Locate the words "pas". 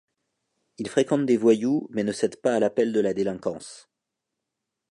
2.41-2.55